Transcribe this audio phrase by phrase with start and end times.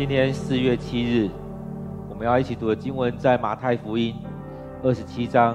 [0.00, 1.28] 今天四月七日，
[2.08, 4.16] 我们要一起读的经文在马太福音
[4.82, 5.54] 二十七章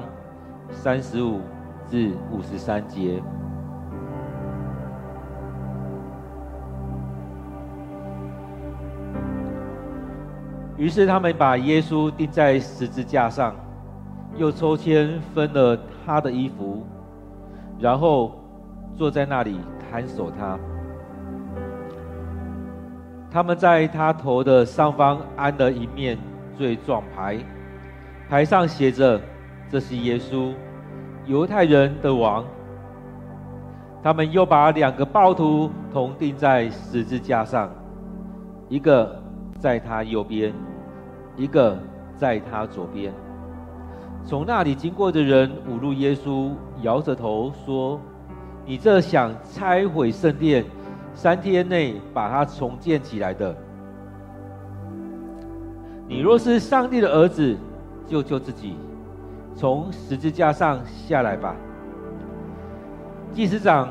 [0.69, 1.42] 三十五
[1.90, 3.19] 至五十三节。
[10.77, 13.55] 于是他们把耶稣钉在十字架上，
[14.38, 15.75] 又抽签分了
[16.05, 16.86] 他的衣服，
[17.80, 18.39] 然后
[18.96, 19.59] 坐在那里
[19.89, 20.59] 看守他。
[23.36, 26.17] 他们在他头的上方安了一面
[26.57, 27.38] 罪状牌，
[28.30, 29.20] 牌上写着
[29.70, 30.53] ：“这是耶稣，
[31.25, 32.45] 犹太人的王。”
[34.02, 37.70] 他们又把两个暴徒同钉在十字架上，
[38.70, 39.21] 一个。
[39.59, 40.53] 在他右边，
[41.36, 41.77] 一个
[42.16, 43.11] 在他左边。
[44.23, 46.52] 从那里经过的人侮辱耶稣，
[46.83, 47.99] 摇着头说
[48.66, 50.63] ：“你这想拆毁圣殿，
[51.15, 53.55] 三天内把它重建起来的，
[56.07, 57.57] 你若是上帝的儿子，
[58.05, 58.75] 救救自己，
[59.55, 61.55] 从十字架上下来吧。”
[63.33, 63.89] 祭司长、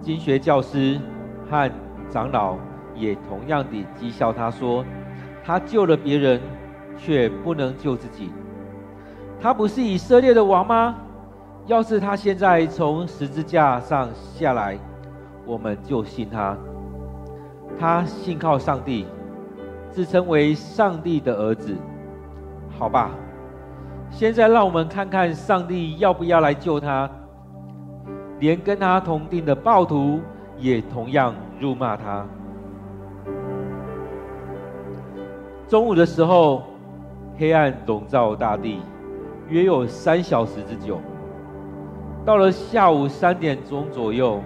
[0.00, 1.00] 经学教师
[1.50, 1.68] 和
[2.08, 2.56] 长老。
[2.92, 4.84] 也同样地讥笑他说
[5.42, 6.38] ：“他救了别人，
[6.98, 8.30] 却不能救自己。
[9.40, 10.96] 他不是以色列的王吗？
[11.64, 14.76] 要是他现在从十字架上下来，
[15.50, 16.56] 我们就信他。
[17.76, 19.04] 他信靠上帝，
[19.90, 21.74] 自称为上帝的儿子。
[22.78, 23.10] 好吧，
[24.10, 27.10] 现在让我们看看上帝要不要来救他。
[28.38, 30.20] 连跟他同定的暴徒
[30.56, 32.24] 也同样辱骂他。”
[35.66, 36.62] 中午的时候，
[37.36, 38.80] 黑暗笼罩大地，
[39.48, 41.00] 约有三小时之久。
[42.24, 44.40] 到了下午三点钟左右，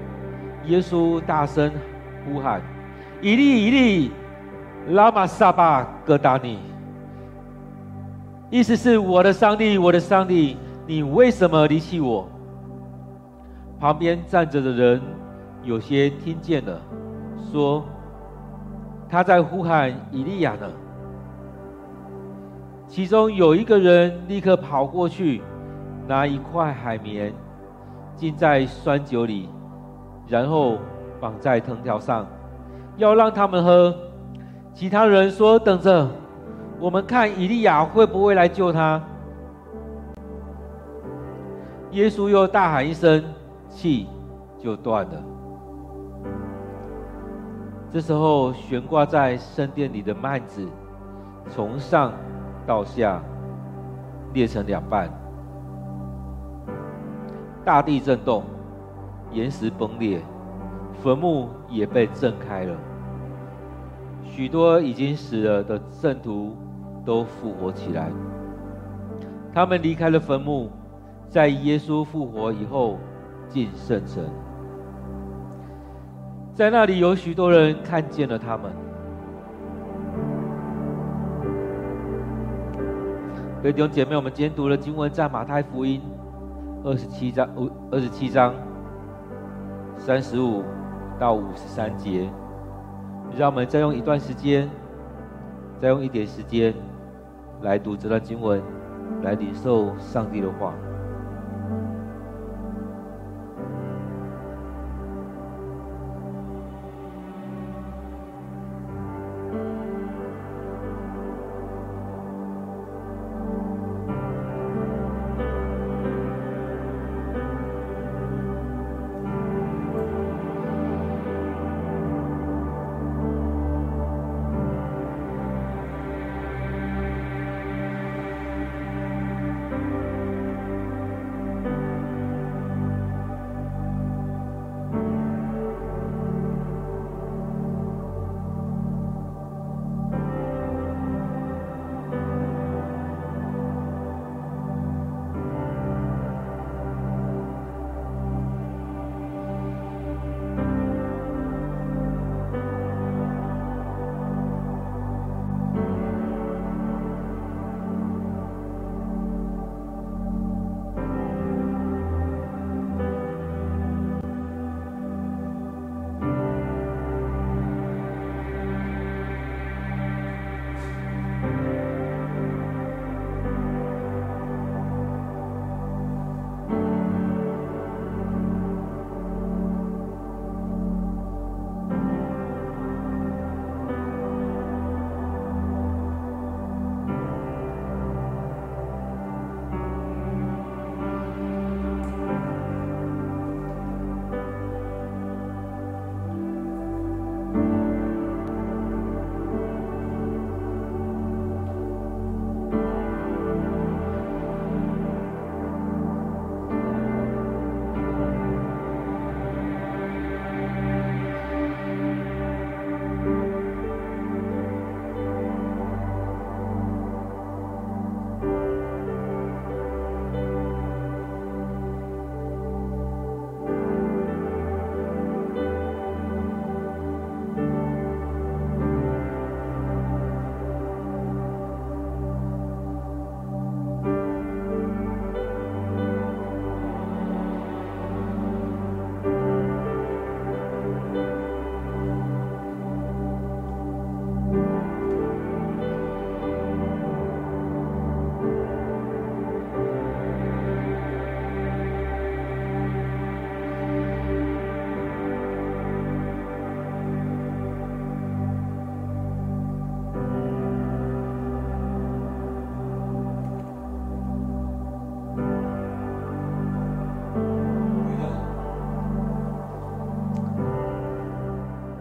[0.67, 1.71] 耶稣大声
[2.25, 2.61] 呼喊
[3.21, 4.11] ：“以利以利，
[4.89, 6.59] 拉玛撒巴各达尼。”
[8.51, 10.57] 意思是：“我的上帝，我的上帝，
[10.87, 12.29] 你为什么离弃我？”
[13.81, 15.01] 旁边站着的人
[15.63, 16.81] 有些听见了，
[17.51, 17.85] 说
[19.09, 20.71] ：“他在呼喊以利亚呢。”
[22.87, 25.43] 其中有一个人立刻跑过去，
[26.07, 27.33] 拿一块海绵
[28.15, 29.49] 浸在酸酒里，
[30.27, 30.79] 然后
[31.21, 32.27] 绑在藤条上，
[32.97, 33.95] 要让他们喝。
[34.73, 36.09] 其他人说：“等着，
[36.81, 39.01] 我们看以利亚会不会来救他。”
[41.93, 43.23] 耶稣又大喊一声，
[43.69, 44.07] 气
[44.59, 45.13] 就断了。
[47.93, 50.69] 这时候，悬挂在圣殿里的幔子
[51.49, 52.13] 从上。
[52.67, 53.21] 到下
[54.33, 55.11] 裂成两半，
[57.63, 58.43] 大地震动，
[59.35, 60.21] 岩石崩裂，
[61.03, 62.77] 坟墓也被震开了。
[64.25, 66.57] 许多已经死了的圣徒
[67.05, 68.11] 都复活起来。
[69.53, 70.71] 他们离开了坟墓，
[71.29, 72.97] 在耶稣复活以后
[73.49, 74.23] 进圣城，
[76.55, 78.73] 在那里有许多人看见了他们。
[83.63, 86.01] 弟兄姐妹，我们今天读了经文在马太福音
[86.85, 88.55] 二十七章五二十七章
[89.97, 90.63] 三十五
[91.19, 92.29] 到五十三节，
[93.37, 94.69] 让我们再用一段时间，
[95.81, 96.75] 再用一点时间
[97.63, 98.63] 来读这段经文，
[99.23, 100.75] 来领受上帝的话。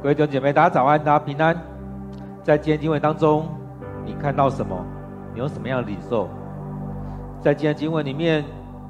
[0.04, 1.56] 各位弟兄姐妹，大家早安，大家平安。
[2.44, 3.48] 在今天经文当中，
[4.04, 4.76] 你看到什么？
[5.34, 6.28] 你有什么样的领受？
[7.40, 8.44] 在今天经文里面，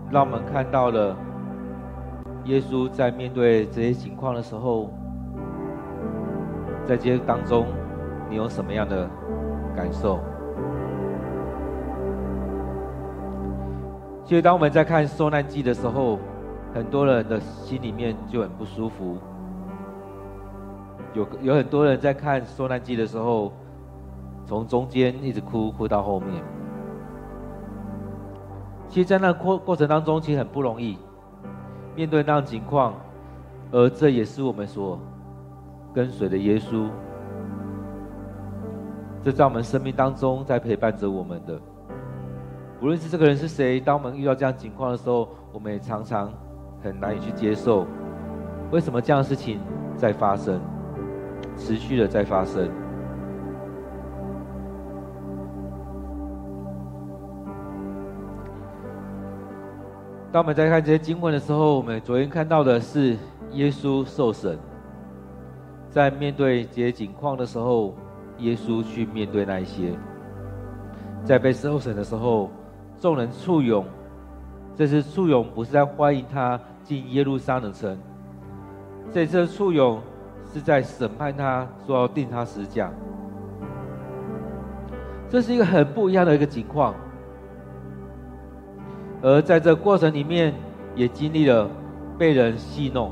[0.10, 1.16] 让我们看到了
[2.46, 4.90] 耶稣在面对这些情况的时候，
[6.84, 7.68] 在这些当中，
[8.28, 9.08] 你有什么样的
[9.76, 10.20] 感受？
[14.26, 16.18] 其实，当我们在看受难记的时候，
[16.74, 19.20] 很多人的心里面就很不舒服。
[21.14, 23.52] 有有很多人在看《受难记》的时候，
[24.46, 26.44] 从中间一直哭哭到后面。
[28.90, 30.98] 其实，在那过过程当中，其实很不容易
[31.96, 32.94] 面对那样情况，
[33.72, 35.00] 而这也是我们所
[35.94, 36.88] 跟随的耶稣，
[39.22, 41.60] 这在我们生命当中在陪伴着我们的。
[42.82, 46.32] 无论是这个人是谁，当我们遇到这样情况的时候，我们也常常
[46.84, 47.88] 很难以去接受，
[48.72, 49.60] 为什么这样的事情
[49.96, 50.60] 在发生？
[51.56, 52.70] 持续的在发生。
[60.32, 63.16] 当我们在看这些经文的时候，我们昨天看到的是
[63.52, 64.58] 耶稣受审，
[65.92, 67.94] 在面对这些情况的时候，
[68.40, 69.94] 耶稣去面对那一些，
[71.24, 72.50] 在被受审的时候，
[72.98, 73.86] 众人簇拥，
[74.76, 77.96] 这次簇拥不是在欢迎他进耶路撒冷城，
[79.12, 80.02] 这次簇拥。
[80.54, 82.92] 是在审判他，说要定他十字架。
[85.30, 86.94] 这是一个很不一样的一个情况，
[89.20, 90.54] 而在这过程里面，
[90.94, 91.68] 也经历了
[92.20, 93.12] 被人戏弄，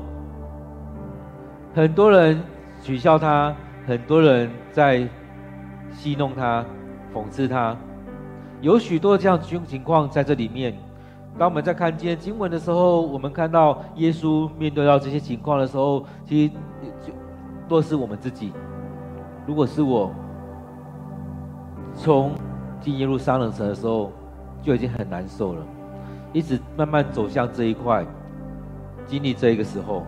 [1.74, 2.40] 很多人
[2.80, 3.52] 取笑他，
[3.88, 5.08] 很多人在
[5.90, 6.64] 戏弄他、
[7.12, 7.76] 讽刺他，
[8.60, 10.72] 有许多这样情情况在这里面。
[11.36, 16.52] 当我们在看今天经文的时候，我们看到耶稣面对到这些情况的时候，其实
[17.04, 17.21] 就。
[17.68, 18.52] 若是我们自己，
[19.46, 20.12] 如果是我，
[21.94, 22.32] 从
[22.80, 24.12] 进耶路撒冷城的时候
[24.60, 25.66] 就已经很难受了，
[26.32, 28.04] 一直慢慢走向这一块，
[29.06, 30.04] 经历这一个时候，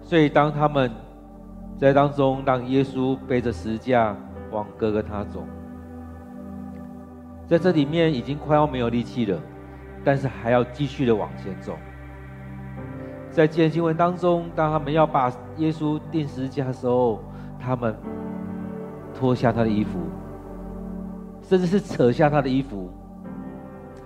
[0.00, 0.90] 所以当他们
[1.76, 4.16] 在当中让耶稣背着十字架
[4.50, 5.44] 往哥哥他走，
[7.46, 9.38] 在这里面已经快要没有力气了，
[10.02, 11.76] 但是还要继续的往前走。
[13.34, 17.20] 在今天经文当中，当他们要把耶稣钉十字架的时候，
[17.58, 17.92] 他们
[19.12, 19.98] 脱下他的衣服，
[21.42, 22.88] 甚至是扯下他的衣服。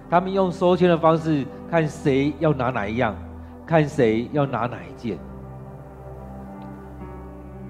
[0.08, 3.14] 他们用收钱的方式，看谁要拿哪一样，
[3.66, 5.18] 看谁要拿哪一件。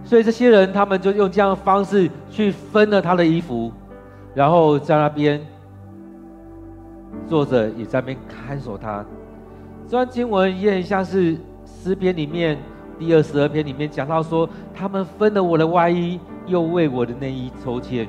[0.04, 3.72] 所以这些人，他们就用这样的方式去分了他的衣服，
[4.32, 5.44] 然后在那边
[7.26, 9.04] 坐着，也在那边看守他。
[9.86, 11.36] 这段经文也很像是
[11.82, 12.58] 诗篇里面
[12.98, 18.06] 第二十二篇里面讲到说，他们分了我的外衣，又为我的内衣抽签。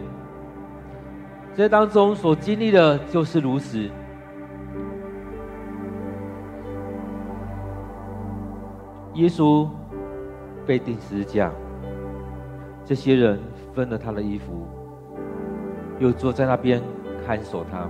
[1.55, 3.88] 这当中所经历的就是如此。
[9.13, 9.67] 耶稣
[10.65, 11.51] 被钉十字架，
[12.83, 13.39] 这些人
[13.73, 14.65] 分了他的衣服，
[15.99, 16.81] 又坐在那边
[17.25, 17.88] 看守他。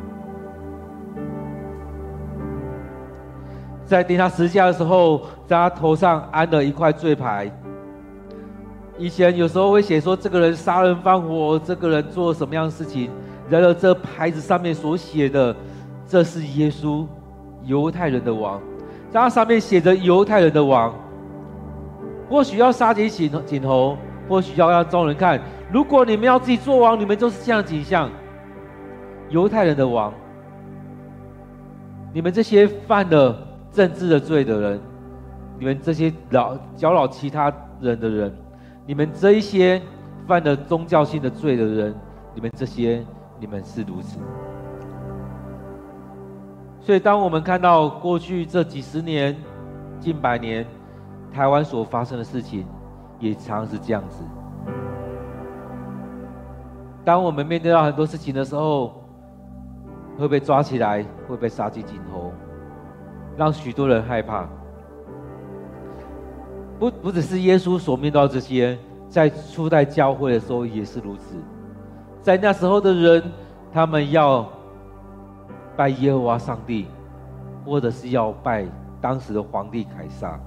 [3.89, 7.51] 在钉他十字架的时候，在他头上安了一块罪牌。
[8.99, 13.09] 以前有时候会写说，这个人杀人放火，这个人做什么样的事情。
[13.49, 15.55] 然而，这牌子上面所写的，
[16.05, 17.03] 这是耶稣，
[17.63, 18.61] 犹太人的王。
[19.09, 20.93] 在他上面写着犹太人的王。
[22.29, 25.41] 或许要杀鸡儆猴，头，或许要让众人看。
[25.71, 28.07] 如果你们要自己做王，你们就是这样景象。
[29.29, 30.13] 犹太人的王，
[32.13, 33.48] 你们这些犯了。
[33.79, 34.81] 政治的罪的人，
[35.57, 38.35] 你们这些扰搅扰其他人的人，
[38.85, 39.81] 你们这一些
[40.27, 41.95] 犯了宗教性的罪的人，
[42.35, 43.01] 你们这些
[43.39, 44.19] 你们是如此。
[46.81, 49.33] 所以，当我们看到过去这几十年、
[49.97, 50.67] 近百年
[51.31, 52.65] 台湾所发生的事情，
[53.17, 54.25] 也常是这样子。
[57.05, 59.01] 当我们面对到很多事情的时候，
[60.17, 62.33] 会被抓起来，会被杀鸡儆猴。
[63.39, 64.45] 让许多人害怕，
[66.77, 68.77] 不不只是耶稣所面对这些，
[69.07, 71.37] 在初代教会的时候也是如此。
[72.21, 73.23] 在那时候的人，
[73.71, 74.45] 他们要
[75.77, 76.87] 拜耶和华上帝，
[77.63, 78.65] 或者是要拜
[78.99, 80.37] 当时的皇帝凯撒。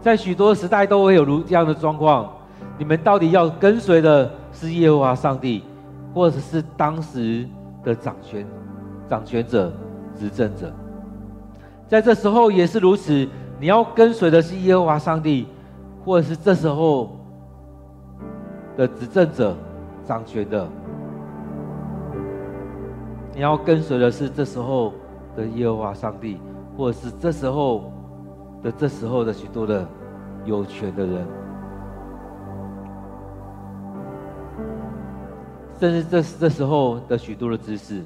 [0.00, 2.32] 在许多时代都会有如这样的状况。
[2.78, 5.64] 你们到底要跟随的是耶和华上帝，
[6.14, 7.44] 或者是当时
[7.82, 8.46] 的掌权
[9.08, 9.72] 掌权者？
[10.18, 10.72] 执政者，
[11.88, 13.28] 在这时候也是如此。
[13.58, 15.46] 你要跟随的是耶和华上帝，
[16.04, 17.16] 或者是这时候
[18.76, 19.56] 的执政者、
[20.04, 20.68] 掌权的。
[23.34, 24.92] 你要跟随的是这时候
[25.34, 26.38] 的耶和华上帝，
[26.76, 27.90] 或者是这时候
[28.62, 29.86] 的这时候的许多的
[30.44, 31.26] 有权的人，
[35.80, 38.02] 甚至这这时候的许多的知识。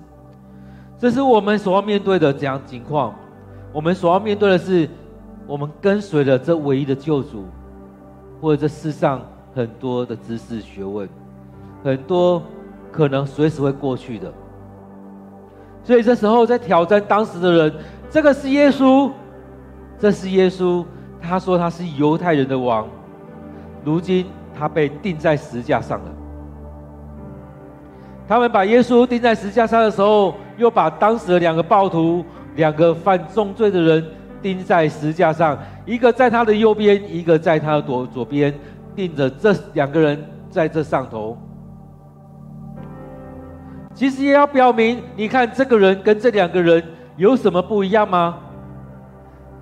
[1.00, 3.12] 这是我们所要面对的这样情况。
[3.72, 4.88] 我们所要面对的是。
[5.46, 7.44] 我们跟随了这唯一的救主，
[8.40, 9.20] 或者这世上
[9.52, 11.08] 很多的知识学问，
[11.82, 12.40] 很多
[12.92, 14.32] 可能随时会过去的。
[15.82, 17.74] 所以这时候在挑战当时的人，
[18.08, 19.10] 这个是耶稣，
[19.98, 20.84] 这是耶稣。
[21.20, 22.86] 他说他是犹太人的王，
[23.84, 24.26] 如今
[24.56, 26.12] 他被钉在十字架上了。
[28.30, 34.06] 他们把耶稣钉在十架上的时候，又把当时的两个暴徒，两个犯重罪的人。
[34.40, 38.54] 钉在十架上，一个在他的右边，一个在他的左左边，
[38.94, 41.36] 钉着这两个人在这上头。
[43.94, 46.80] 其实也要表明，你看这个人跟这两个人
[47.16, 48.38] 有什么不一样吗？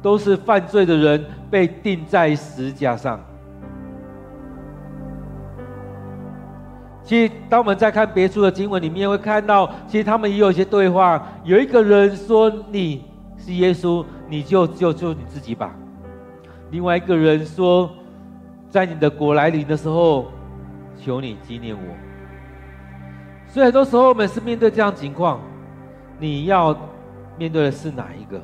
[0.03, 3.19] 都是犯罪的人，被钉在十字架上。
[7.09, 11.27] 其实，当我们在看别处的经文里面，会看到，其实他们也有一些对话。
[11.43, 13.03] 有一个人说：“你
[13.39, 15.75] 是耶稣。”你就救救你自己吧。
[16.71, 17.89] 另外一个人说，
[18.69, 20.27] 在你的国来临的时候，
[21.03, 21.81] 求你纪念我。
[23.47, 25.41] 所以很多时候我们是面对这样情况，
[26.21, 26.77] 你要
[27.39, 28.39] 面对的是哪一个？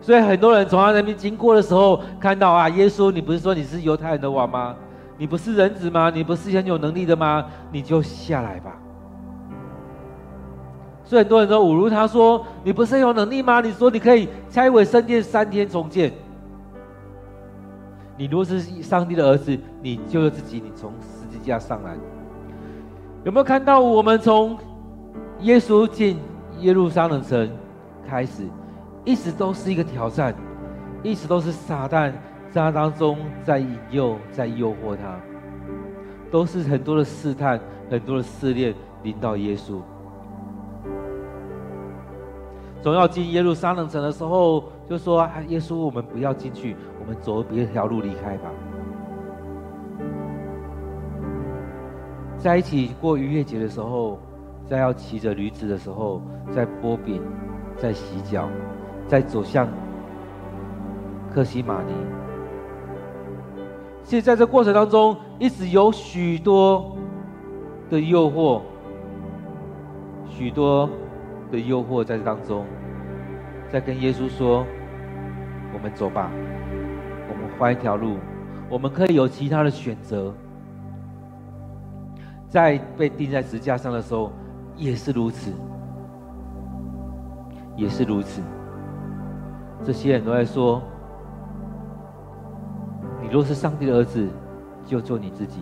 [0.00, 4.74] 所以很多人从他那边经过的时候，看到啊，耶稣，你不是说你是犹太人的王吗？
[5.18, 6.08] 你不是人子吗？
[6.08, 7.44] 你不是很有能力的吗？
[7.70, 8.74] 你就下来吧。
[11.04, 13.60] 所以很多人都侮辱他说：“你不是有能力吗？
[13.60, 16.12] 你说你可以拆毁圣殿三天重建。
[18.16, 21.96] 你若是上帝的儿子，你救了自己，你从十字架上来。
[23.24, 24.56] 有没有看到我们从
[25.40, 26.18] 耶稣进
[26.60, 27.50] 耶路撒冷城
[28.06, 28.42] 开始，
[29.04, 30.34] 一直都是一个挑战，
[31.02, 32.12] 一直都是撒旦
[32.50, 35.20] 在他当中在引诱，在诱惑他，
[36.30, 39.80] 都是很多的试探，很多的试炼临到耶稣。”
[42.80, 48.48] 总要进耶路撒冷城的时候，就说：“啊，耶稣，我们不要进去，我们走别条路离开吧。”
[52.38, 54.20] 在一起过逾越节的时候，
[54.64, 57.20] 在要骑着驴子的时候，在擘饼，
[57.76, 58.48] 在洗脚，
[59.08, 59.68] 在走向
[61.34, 61.92] 克西马尼。
[64.08, 66.96] 其实在这过程当中，一直有许多
[67.90, 68.62] 的诱惑，
[70.26, 70.88] 许多。
[71.50, 72.62] 的诱惑在这当中，
[73.72, 74.66] 在跟耶稣说
[75.72, 76.30] ：“我们走吧，
[77.26, 78.18] 我们换一条路，
[78.68, 80.30] 我们可以有其他的选择。”
[82.50, 84.30] 在被钉在十架上的时候，
[84.76, 85.50] 也是如此，
[87.74, 88.42] 也是如此。
[89.82, 90.82] 这些人都在说
[93.28, 94.26] ：“你若是上帝的儿子，
[94.86, 95.60] 就做你自己，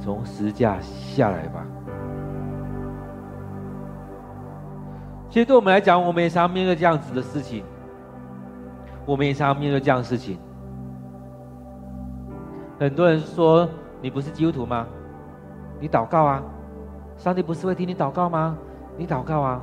[0.00, 1.62] 从十字架下来吧。”
[5.28, 7.62] 其实对我们来讲，我们也常常面对这样子的事情。
[9.04, 10.38] 我们也常常面对这样的事情。
[12.80, 13.68] 很多人说
[14.00, 14.86] ：“你不是基督徒吗？
[15.78, 16.42] 你祷告啊！
[17.18, 18.56] 上帝不是会听你祷告吗？
[18.96, 19.60] 你祷告啊！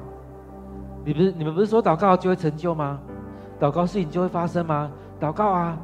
[1.04, 3.00] 你不是你们不是说祷告就会成就吗？
[3.60, 4.92] 祷告事情就会发生吗？
[5.20, 5.76] 祷告啊，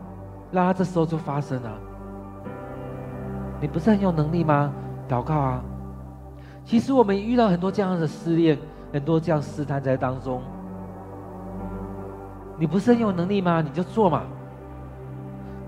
[0.51, 1.71] 让他这时候就发生了。
[3.59, 4.73] 你不是很有能力吗？
[5.07, 5.61] 祷告啊！
[6.63, 8.57] 其实我们遇到很多这样的试炼。
[8.93, 10.41] 很多这样试探在当中，
[12.59, 13.61] 你不是很有能力吗？
[13.61, 14.23] 你就做嘛。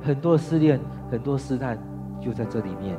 [0.03, 0.77] 很多试炼，
[1.09, 1.77] 很多试探
[2.19, 2.97] 就在这里面。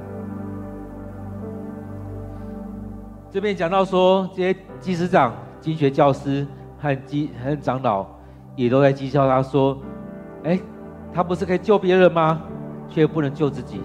[3.31, 6.47] 这边讲到说，这些祭司长、经学教师
[6.79, 8.07] 和祭和长老
[8.57, 9.77] 也都在讥笑他说
[10.45, 10.59] ：“哎，
[11.15, 12.43] 他不是可以救别人吗？
[12.91, 13.81] 却不能救自己。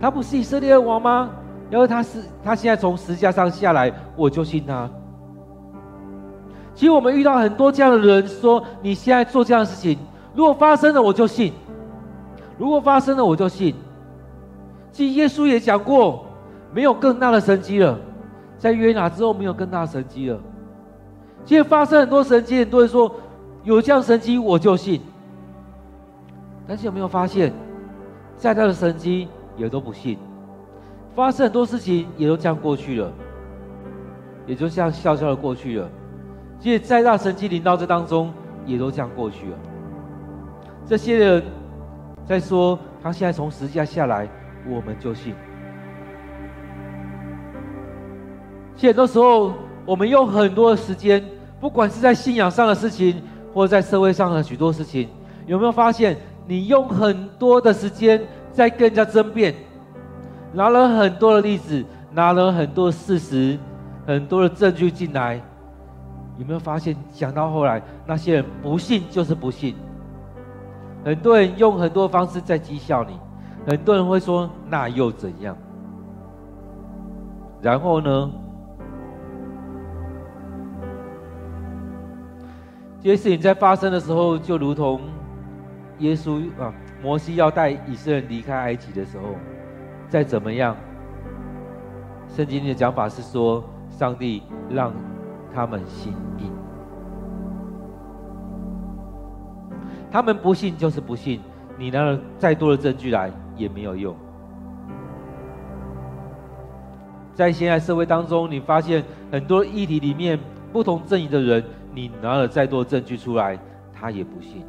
[0.00, 1.30] 他不是以色列王吗？
[1.70, 4.88] 然后他是他现在从十字架上下来，我就信他。”
[6.74, 9.98] 其实我们遇到很多这样的人，说你现在做这样的事情，
[10.34, 11.52] 如果发生了我就信；
[12.58, 13.74] 如果发生了我就信。
[14.90, 16.24] 其实耶稣也讲过，
[16.72, 17.98] 没有更大的神迹了，
[18.58, 20.38] 在约拿之后没有更大的神迹了。
[21.44, 23.14] 其实发生很多神迹，很多人说
[23.64, 25.00] 有这样神迹我就信。
[26.72, 27.52] 但是有没有发现，
[28.34, 30.16] 再大的神迹也都不信，
[31.14, 33.12] 发生很多事情也都这样过去了，
[34.46, 35.86] 也就这样笑笑的过去了。
[36.58, 38.32] 其实再大神迹临到这当中，
[38.64, 39.58] 也都这样过去了。
[40.86, 41.42] 这些人
[42.24, 44.26] 在说，他现在从十字架下来，
[44.66, 45.34] 我们就信。
[48.76, 49.52] 其实很多时候，
[49.84, 51.22] 我们用很多的时间，
[51.60, 55.10] 不管是在信仰上的事情，或者在社会上的许多事情，
[55.44, 58.20] 有没有发现，你用很多的时间
[58.50, 59.54] 在跟人家争辩，
[60.52, 63.58] 拿了很多的例子，拿了很多事实，
[64.06, 65.40] 很多的证据进来，
[66.38, 69.76] 有没有发现，讲到后来，那些人不信就是不信。
[71.04, 73.18] 很多人用很多方式在讥笑你，
[73.66, 75.56] 很多人会说那又怎样？
[77.60, 78.30] 然后呢？
[83.00, 85.00] 这些事情在发生的时候，就如同
[86.02, 89.36] 耶稣啊，摩西要带以色列人离开埃及的时候，
[90.08, 90.76] 再怎么样，
[92.28, 94.92] 圣经里的讲法是说，上帝让
[95.54, 96.50] 他们心硬，
[100.10, 101.40] 他们不信就是不信，
[101.78, 104.16] 你拿了再多的证据来也没有用。
[107.32, 110.38] 在现在社会当中，你发现很多议题里面
[110.72, 111.64] 不同阵营的人。
[111.94, 113.58] 你拿了再多证据出来，
[113.92, 114.64] 他也不信。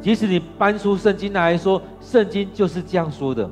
[0.00, 3.48] 即使你搬出圣经来说，圣经就是这样说的，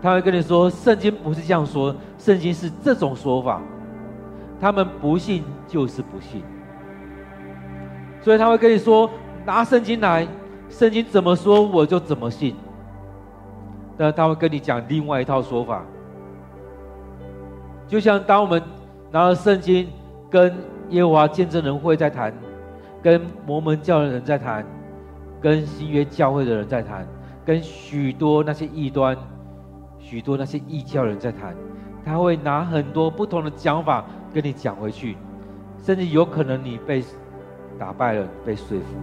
[0.00, 3.60] 他会跟你说，圣经不是这样说，圣经是这种说法。
[4.60, 6.42] 他们不信就是不信，
[8.20, 9.10] 所以他会跟你说，
[9.44, 10.26] 拿圣经来，
[10.68, 12.54] 圣经怎么说我就怎么信。
[13.96, 15.84] 但他会跟你讲另外一套说法，
[17.86, 18.62] 就像当我们
[19.10, 19.88] 拿了圣经
[20.30, 20.54] 跟。
[20.90, 22.32] 耶和华见证人会在谈，
[23.02, 24.64] 跟摩门教的人在谈，
[25.40, 27.06] 跟新约教会的人在谈，
[27.44, 29.16] 跟许多那些异端、
[29.98, 31.54] 许多那些异教人在谈，
[32.04, 35.16] 他会拿很多不同的讲法跟你讲回去，
[35.82, 37.04] 甚至有可能你被
[37.78, 38.96] 打败了，被说服。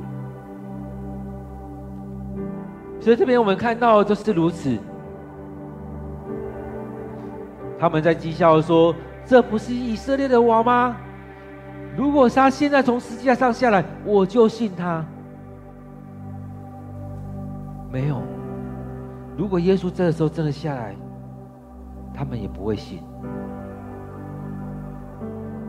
[2.99, 4.77] 所以这边我们看到就是如此，
[7.77, 10.97] 他们在讥笑说：“这不是以色列的王吗？”
[11.95, 15.03] 如果他现在从十字架上下来，我就信他。
[17.91, 18.21] 没有，
[19.37, 20.93] 如果耶稣这个时候真的下来，
[22.13, 22.99] 他们也不会信。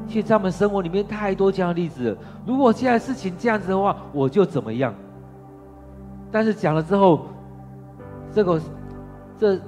[0.09, 2.17] 其实，在我们生活里面太多这样的例子。
[2.45, 4.95] 如果现在事情这样子的话，我就怎么样？
[6.31, 7.27] 但是讲了之后，
[8.33, 8.61] 这个
[9.39, 9.61] 这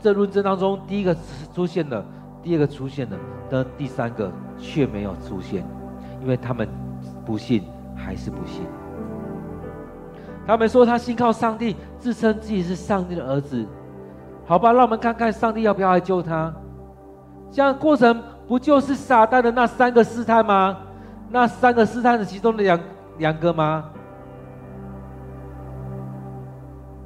[0.00, 1.16] 这论证当中，第一个
[1.54, 2.04] 出现了，
[2.42, 3.16] 第二个出现了，
[3.50, 5.64] 但第三个却没有出现。
[6.26, 6.68] 因为他们
[7.24, 7.62] 不信，
[7.94, 8.66] 还是不信。
[10.44, 13.64] 他们说他信靠上帝，自称自己是上帝的儿子。
[14.44, 16.52] 好吧，让我们看看上帝要不要来救他。
[17.52, 20.76] 这样过程不就是撒旦的那三个试探吗？
[21.30, 22.80] 那三个试探的其中的两
[23.18, 23.84] 两个吗？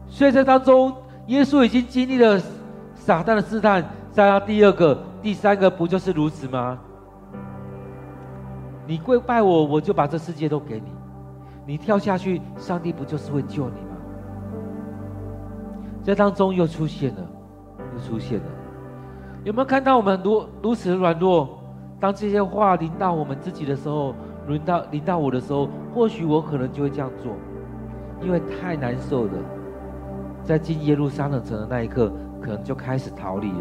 [0.09, 2.41] 所以在当中，耶稣已经经历了
[2.95, 6.79] 撒旦的试探，在他第二个、第三个，不就是如此吗？
[8.87, 10.93] 你跪拜我，我就把这世界都给你。
[11.67, 13.97] 你跳下去，上帝不就是会救你吗？
[16.03, 17.31] 这当中又出现了，
[17.95, 18.45] 又出现了。
[19.45, 21.49] 有没有看到我们如如此软弱？
[22.01, 24.15] 当这些话临到我们自己的时候，
[24.49, 27.33] 轮到临到我的时候，或许我可能就会这样做，
[28.23, 29.33] 因为太难受了。
[30.43, 33.59] 在进耶路撒冷城的那一刻，可能就开始逃离了。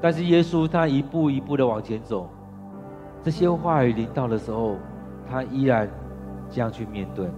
[0.00, 2.30] 但是耶稣他一步一步的往前走。
[3.26, 4.76] 这些话语临到的时候，
[5.28, 5.90] 他依然
[6.48, 7.28] 这样去面对。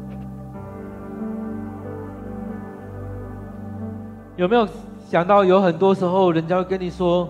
[4.37, 4.69] 有没有
[5.07, 7.27] 想到，有很多时候，人家会跟你说：“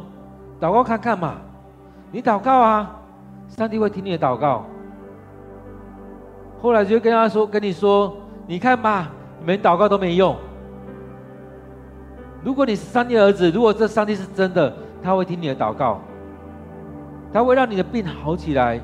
[0.60, 1.36] 祷告看看嘛，
[2.10, 2.96] 你祷告啊，
[3.46, 4.64] 上帝会听你的祷告。”
[6.60, 8.12] 后来就跟他说：“跟你说，
[8.44, 10.34] 你看吧，你们祷告都没用。
[12.42, 16.00] 如果你是上帝儿子，如果这上帝是真的，他会听你的祷告。”
[17.32, 18.80] 他会让你的病好起来，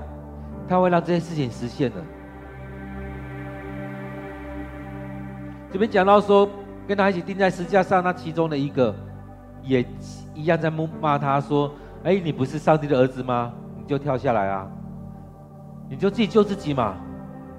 [0.68, 1.96] 他会让这些事情实现的。
[5.72, 6.48] 这边讲到说，
[6.86, 8.94] 跟他一起钉在十架上，那其中的一个
[9.62, 9.84] 也
[10.34, 11.72] 一样在骂他说
[12.04, 13.52] ：“哎，你不是上帝的儿子吗？
[13.76, 14.68] 你就跳下来啊，
[15.88, 16.94] 你就自己救自己嘛，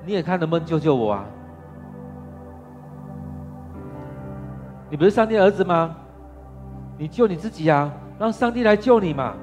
[0.06, 1.26] 你也看能不能救救我啊？
[4.89, 5.95] 你不是上帝的儿子吗？
[6.98, 9.34] 你救你自己啊，让上帝来救你嘛。”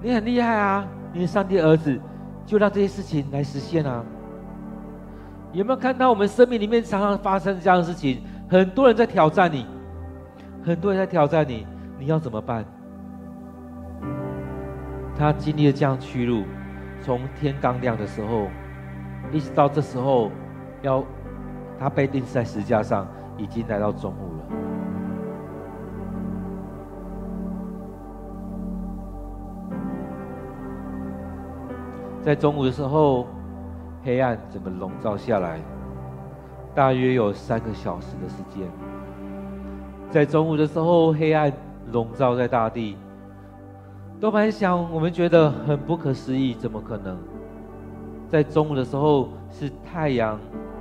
[0.00, 0.86] 你很厉害啊！
[1.12, 2.00] 你是上帝儿子，
[2.46, 4.04] 就让这些事情来实现啊！
[5.52, 8.22] 有没有看到我们生命里面常常发生这样的事情？
[8.48, 9.66] 很多人在挑战你，
[10.64, 11.66] 很多人在挑战你，
[11.98, 12.64] 你要怎么办？
[15.16, 16.44] 他经历了这样屈辱，
[17.02, 18.46] 从天刚亮的时候，
[19.32, 20.30] 一直到这时候，
[20.80, 21.04] 要
[21.76, 23.04] 他被钉在石架上，
[23.36, 24.37] 已经来到中午
[32.28, 33.26] 在中午的时候，
[34.04, 35.58] 黑暗整个笼罩下来，
[36.74, 38.68] 大约有三个小时的时间。
[40.10, 41.50] 在中午的时候，黑暗
[41.90, 42.98] 笼罩在大地。
[44.20, 47.16] 多半想，我们觉得很不可思议，怎么可能？
[48.28, 50.38] 在中午的时候，是太阳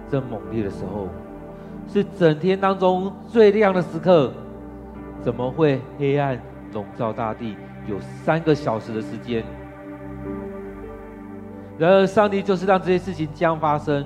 [0.09, 1.07] 正猛烈的时候，
[1.87, 4.33] 是整天当中最亮的时刻，
[5.21, 6.37] 怎么会黑暗
[6.73, 7.55] 笼罩大地？
[7.87, 9.45] 有三个小时的时间。
[11.77, 14.05] 然而，上帝就是让这些事情将发生，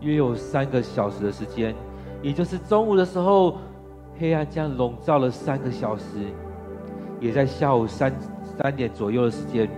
[0.00, 1.74] 约有三个小时的时间，
[2.22, 3.58] 也就是中午的时候，
[4.18, 6.04] 黑暗将笼罩了三个小时。
[7.20, 8.10] 也在下午三
[8.42, 9.68] 三点左右的时间，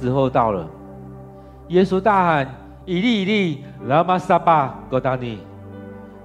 [0.00, 0.66] 时候到了，
[1.68, 2.48] 耶稣大喊
[2.86, 5.40] ：“以利以利，拉玛撒巴各达尼！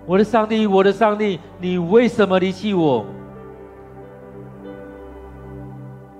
[0.06, 3.06] 我的上帝，我的上帝，你为什么离弃我？”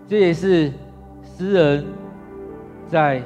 [0.06, 0.74] 这也是
[1.38, 1.86] 诗人
[2.88, 3.21] 在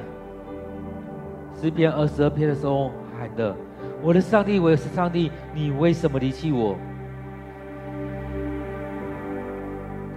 [1.54, 3.54] 诗篇二十二篇的时候喊的
[4.02, 6.74] ：“我的上帝，我是上帝，你为什么离弃我？”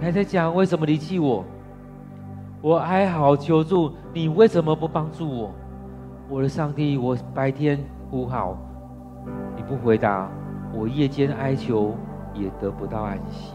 [0.02, 1.44] 还在讲为什么离弃我？
[2.60, 5.54] 我哀号求助，你为什么不帮助我？
[6.28, 7.78] 我的上帝，我白天
[8.10, 8.58] 呼号，
[9.54, 10.28] 你不回答；
[10.72, 11.94] 我夜间哀求，
[12.34, 13.52] 也得不到安息。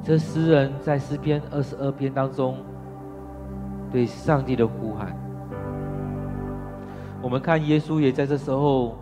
[0.00, 2.58] 这诗人在诗篇二十二篇当中
[3.94, 5.16] 对上帝的呼喊。
[7.22, 8.98] 我们看耶稣也在这时候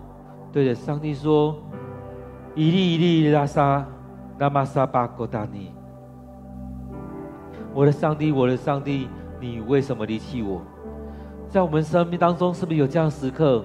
[0.53, 1.57] 对着上帝说
[2.55, 3.83] ：“以利以利拉撒
[4.39, 5.73] 拉玛撒巴各达尼。”
[7.73, 9.09] 我的上帝，我的上帝，
[9.41, 10.61] 你为什么离弃我？
[11.49, 13.65] 在我们生命当中，是不是有这样时刻，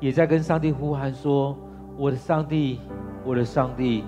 [0.00, 1.54] 也在跟上帝呼喊说
[1.98, 2.80] ：“我的上帝，
[3.22, 4.02] 我的上帝，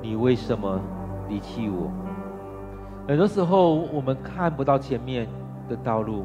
[0.00, 0.80] 你为什么
[1.28, 1.90] 离弃我？”
[3.08, 5.26] 很多时候，我们看不到前面
[5.68, 6.24] 的道路，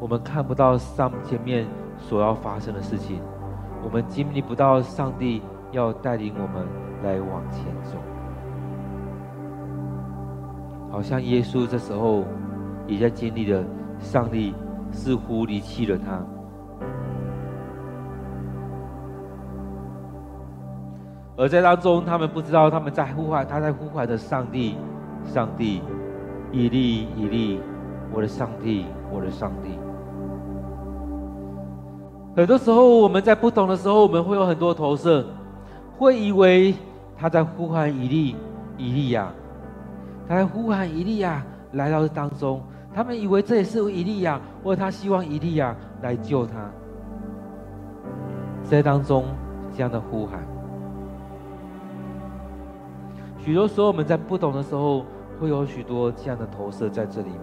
[0.00, 1.66] 我们看不到上前面
[1.98, 3.20] 所要发生的事情，
[3.82, 6.66] 我们经历不到上帝要带领我们
[7.02, 7.96] 来往前走。
[10.90, 12.24] 好像耶稣这时候
[12.86, 13.62] 也在经历着，
[14.00, 14.54] 上帝
[14.90, 16.18] 似乎离弃了他，
[21.36, 24.76] 而在当中，他们不知道他们在呼唤，他在呼唤着上帝，
[25.24, 25.82] 上帝，
[26.50, 27.60] 以利以利，
[28.12, 29.78] 我的上帝，我的上帝。
[32.36, 35.26] 很多时候我们在不懂的时候，我们会有很多投射，
[35.98, 36.74] 会以为
[37.16, 38.36] 他在呼唤以利，
[38.76, 39.28] 以利亚。
[40.28, 41.42] 他在呼喊以利亚
[41.72, 42.60] 来到当中，
[42.94, 46.70] 他们以为这也是以利亚，或者他希望以利亚来救他。
[48.62, 49.24] 在当中
[49.74, 50.40] 这样的呼喊，
[53.38, 55.04] 许多时候我们在不懂的时候，
[55.40, 57.40] 会有许多这样的投射在这里面，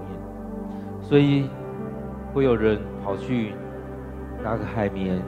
[1.08, 1.48] 所以
[2.34, 3.54] 会有人跑去
[4.44, 5.22] 拿个海绵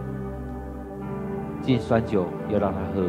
[1.62, 3.08] 进酸酒，要让他喝。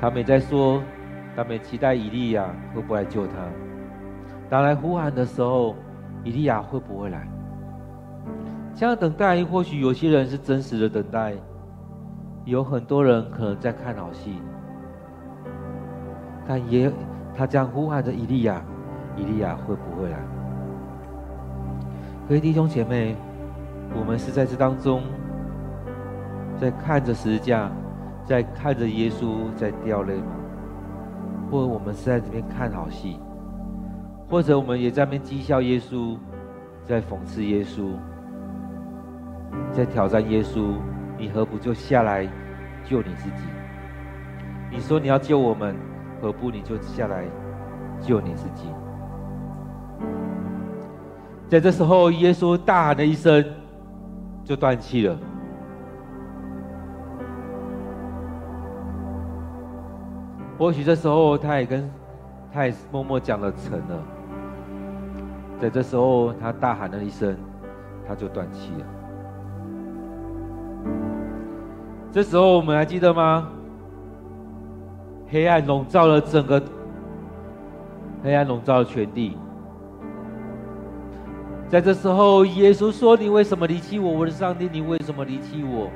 [0.00, 0.80] 他们也在说，
[1.34, 3.32] 他们期待以利亚会不会来救他。
[4.48, 5.74] 当来呼喊的时候，
[6.22, 7.26] 以利亚会不会来？
[8.76, 11.34] 这样等待，或许有些人是真实的等待，
[12.44, 14.38] 有很多人可能在看好戏。
[16.46, 16.92] 但也，
[17.36, 18.62] 他这样呼喊着以利亚，
[19.16, 20.18] 以利亚会不会来？
[22.28, 23.16] 各位弟兄姐妹，
[23.98, 25.02] 我们是在这当中，
[26.58, 27.70] 在看着十字架。
[28.26, 30.32] 在看着耶稣在掉泪吗？
[31.50, 33.20] 或者我们是在这边看好戏，
[34.30, 36.16] 或者我们也在那边讥笑耶稣，
[36.86, 37.90] 在讽刺耶稣，
[39.72, 40.76] 在挑战耶稣。
[41.18, 42.26] 你何不就下来
[42.82, 43.42] 救你自己？
[44.70, 45.76] 你说你要救我们，
[46.20, 47.24] 何不你就下来
[48.00, 48.68] 救你自己？
[51.48, 53.44] 在这时候，耶稣大喊了一声，
[54.42, 55.16] 就断气了。
[60.58, 61.88] 或许这时候，他也跟，
[62.52, 64.02] 他也默默讲了成了。
[65.60, 67.36] 在这时候，他大喊了一声，
[68.08, 68.86] 他就断气了。
[72.10, 73.48] 这时候我们还记得吗？
[75.28, 76.62] 黑暗笼罩了整个，
[78.22, 79.36] 黑暗笼罩了全地。
[81.68, 84.10] 在这时候，耶稣说：“你为什么离弃我？
[84.10, 85.90] 我的上帝，你为什么离弃我？”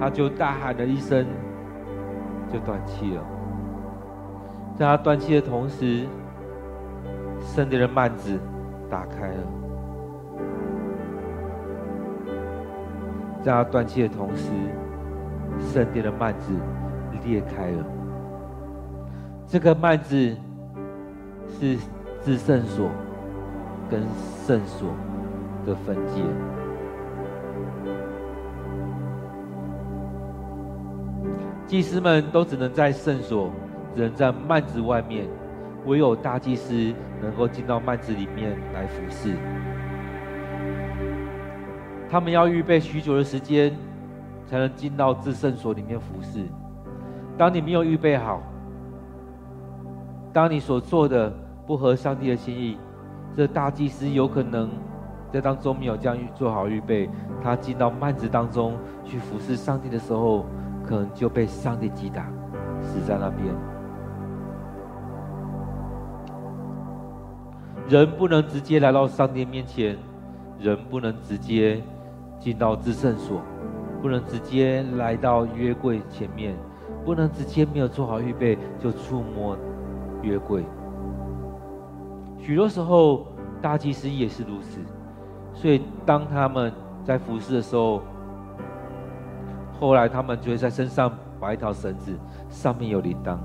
[0.00, 1.26] 他就大喊了一声，
[2.50, 3.22] 就断气了。
[4.74, 6.06] 在他断气的同时，
[7.40, 8.38] 圣殿的幔子
[8.88, 9.44] 打开了。
[13.42, 14.50] 在他断气的同时，
[15.60, 16.52] 圣殿的幔子
[17.22, 17.84] 裂开了。
[19.52, 20.34] 这个幔子
[21.60, 21.76] 是
[22.24, 22.88] 至圣所
[23.90, 24.00] 跟
[24.46, 24.88] 圣所
[25.66, 26.22] 的分界。
[31.66, 33.50] 祭司们都只能在圣所，
[33.94, 35.28] 只能在幔子外面，
[35.84, 36.72] 唯有大祭司
[37.20, 39.36] 能够进到幔子里面来服侍。
[42.08, 43.76] 他们要预备许久的时间，
[44.46, 46.40] 才能进到至圣所里面服侍。
[47.36, 48.42] 当你没有预备好，
[50.32, 51.32] 当你所做的
[51.66, 52.78] 不合上帝的心意，
[53.36, 54.70] 这大祭司有可能
[55.32, 57.08] 在当中没有这样做好预备，
[57.42, 60.46] 他进到幔子当中去服侍上帝的时候。
[60.84, 62.26] 可能就被上帝击打，
[62.80, 63.54] 死在那边。
[67.88, 69.96] 人不能直接来到上帝面前，
[70.58, 71.80] 人不能直接
[72.40, 73.40] 进到至圣所，
[74.02, 76.56] 不能直接来到约柜前面，
[77.04, 79.56] 不能直接没有做好预备就触摸
[80.22, 80.64] 约柜。
[82.38, 83.26] 许多时候，
[83.60, 84.80] 大祭司也是如此，
[85.52, 86.72] 所以当他们
[87.04, 88.02] 在服侍的时候。
[89.80, 92.16] 后来，他们就会在身上绑一条绳子，
[92.48, 93.36] 上面有铃铛。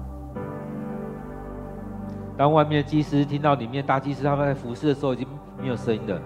[2.38, 5.28] 当外面的祭司听到里面大祭司他们在服侍的时候，已经
[5.60, 6.22] 没有声音了，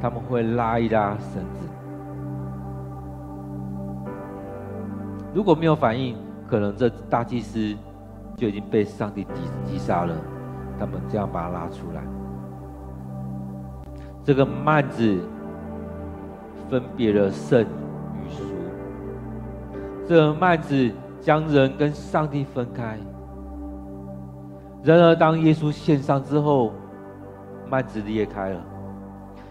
[0.00, 1.68] 他们会拉一拉绳子。
[5.32, 6.16] 如果没有反应，
[6.48, 7.76] 可能这大祭司
[8.42, 10.12] 就已经被上帝击击杀了。
[10.76, 12.02] 他们这样把它拉出来。
[14.24, 15.20] 这个幔子
[16.68, 18.42] 分别了圣与俗。
[20.08, 22.98] 这个幔子将人跟上帝分开。
[24.82, 26.72] 然而，当耶稣献上之后，
[27.70, 28.60] 幔子裂开了，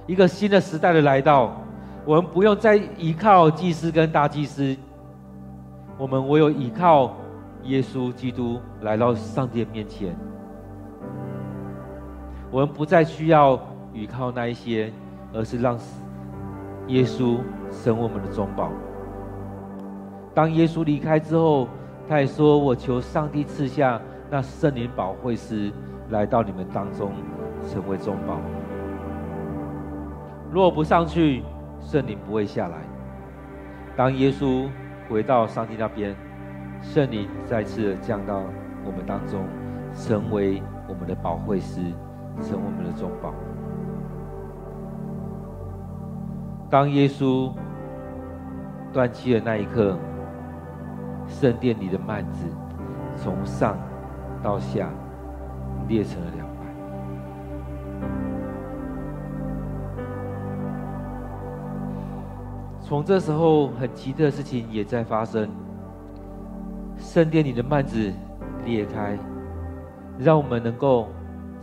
[0.06, 1.54] 一个新的时代的来到。
[2.04, 4.76] 我们不用再依靠祭司跟大祭司，
[5.98, 7.14] 我们唯有依靠
[7.64, 10.16] 耶稣基督来到上帝面前。
[12.50, 13.60] 我们不再需要
[13.94, 14.92] 依靠那一些，
[15.34, 15.78] 而是让
[16.88, 17.38] 耶稣
[17.72, 18.72] 成我们的中保。
[20.34, 21.68] 当耶稣离开之后，
[22.08, 25.72] 他也说：“我求上帝赐下那圣灵保惠师
[26.10, 27.12] 来到你们当中，
[27.70, 28.38] 成为中保。
[30.52, 31.44] 若不上去，
[31.80, 32.78] 圣灵不会下来。
[33.96, 34.68] 当耶稣
[35.10, 36.16] 回到上帝那边，
[36.82, 38.42] 圣灵再次降到
[38.84, 39.46] 我们当中，
[39.96, 41.80] 成为我们的保惠师，
[42.42, 43.34] 成为我们的中保。
[46.70, 47.54] 当耶稣
[48.92, 49.98] 断气的那一刻。”
[51.28, 52.46] 圣殿里的幔子
[53.16, 53.78] 从上
[54.44, 54.90] 到下
[55.88, 56.66] 裂成了两半。
[62.82, 65.50] 从这时候，很奇特的事情也在发生。
[67.02, 68.14] 圣殿里的幔子
[68.64, 69.18] 裂开，
[70.20, 71.10] 让我们能够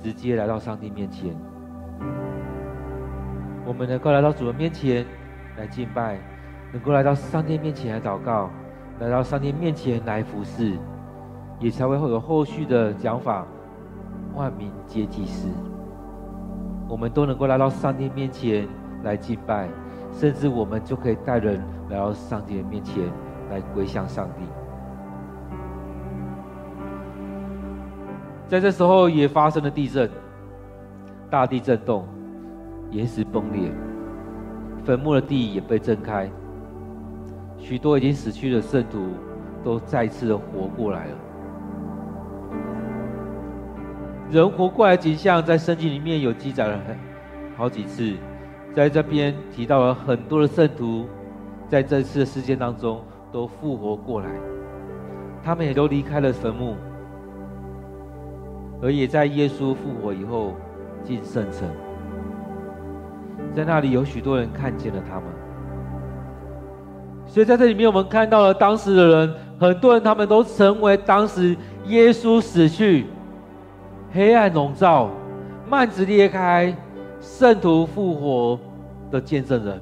[0.03, 1.35] 直接来到上帝面前。
[3.65, 5.07] 我们能够来到主的面前
[5.57, 6.19] 来敬拜，
[6.73, 8.51] 能够来到上帝面前来祷告。
[9.01, 10.77] 来到上帝面前来服侍，
[11.61, 13.47] 也才会会有后续的讲法。
[14.35, 15.49] 万民皆祭司，
[16.89, 18.67] 我们都能够来到上帝面前
[19.05, 19.69] 来敬拜，
[20.13, 23.05] 甚至我们就可以带人来到上帝的面前
[23.51, 24.43] 来归向上帝。
[28.49, 30.09] 在这时候也发生了地震，
[31.29, 32.09] 大地震动，
[32.91, 33.71] 岩石崩裂，
[34.83, 36.31] 坟墓的地也被震开。
[37.59, 39.11] 许多已经死去的圣徒，
[39.63, 41.17] 都再次的活过来了。
[44.31, 46.97] 人活过来的景象，在圣经里面有记载了很
[47.55, 48.15] 好几次，
[48.75, 51.07] 在这边提到了很多的圣徒，
[51.69, 54.29] 在这次的事件当中都复活过来，
[55.43, 56.77] 他们也都离开了坟墓，
[58.81, 60.55] 而也在耶稣复活以后
[61.03, 61.69] 进圣城，
[63.55, 65.25] 在那里有许多人看见了他们。
[67.27, 73.07] 所以在这里面，我们看到了当时的人，很多人他们都成为当时耶稣死去、
[74.13, 75.11] 黑暗笼罩、
[75.69, 76.75] 幔子裂开、
[77.21, 78.59] 圣徒复活
[79.11, 79.81] 的见证人。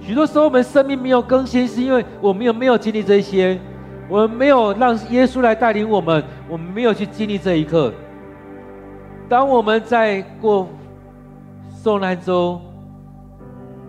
[0.00, 3.58] 许多时候，我们生命没有更新，是因为我们有没有经历这些？
[4.12, 7.90] 我们没有让耶稣来带领我们，我们没有去经历这一刻。
[9.26, 10.68] 当我们在过
[11.82, 12.60] 受难周。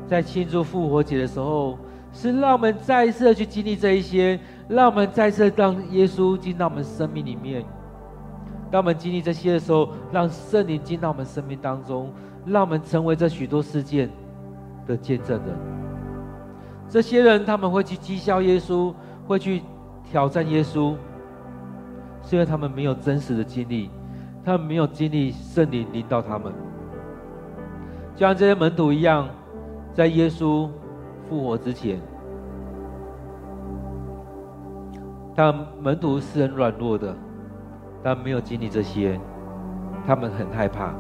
[0.06, 1.78] 在庆祝复活节的时候，
[2.14, 7.64] 是让我们再一次的去经历这一些，让我们再一次让耶稣进到我们生命里面。
[8.70, 12.12] 当我们经历这些的时候，让圣灵进到我们生命当中，
[12.46, 14.10] 让我们成为这许多事件
[14.86, 15.58] 的见证人。
[16.88, 18.94] 这些人他们会去讥笑耶稣，
[19.26, 19.62] 会去
[20.14, 20.94] 挑战耶稣，
[22.22, 23.90] 是因为他们没有真实的经历，
[24.46, 26.54] 他们没有经历圣灵领导他们。
[28.16, 29.28] 就像这些门徒一样，
[29.92, 30.70] 在耶稣
[31.28, 32.00] 复活之前，
[35.36, 37.16] 他们门徒是很软弱的，
[38.04, 39.20] 但没有经历这些，
[40.06, 40.94] 他们很害怕，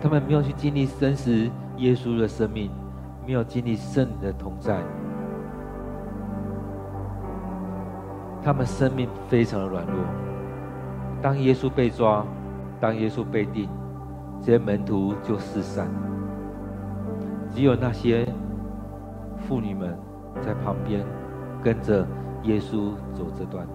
[0.00, 2.70] 他们没有去经历真实耶稣的生命，
[3.26, 4.80] 没有经历圣灵的同在，
[8.44, 9.94] 他们生命非常的软弱。
[11.22, 12.26] 当耶稣被抓，
[12.80, 13.68] 当耶稣被定，
[14.40, 15.88] 这些门徒就四散。
[17.50, 18.26] 只有那些
[19.36, 19.96] 妇女们
[20.40, 21.04] 在旁边
[21.62, 22.06] 跟着
[22.44, 23.74] 耶稣走这段路。